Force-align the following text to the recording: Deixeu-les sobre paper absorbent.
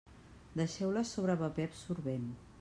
Deixeu-les 0.61 1.13
sobre 1.19 1.37
paper 1.43 1.69
absorbent. 1.73 2.27